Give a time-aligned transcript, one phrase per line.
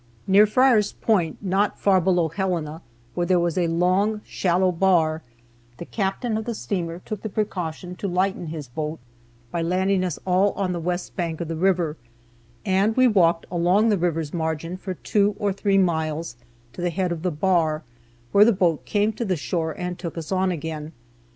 [0.25, 2.81] Near Friar's Point, not far below Helena,
[3.13, 5.21] where there was a long, shallow bar,
[5.77, 8.97] the captain of the steamer took the precaution to lighten his boat
[9.51, 11.97] by landing us all on the west bank of the river,
[12.65, 16.35] and we walked along the river's margin for two or three miles
[16.73, 17.83] to the head of the bar,
[18.31, 20.93] where the boat came to the shore, and took us on again.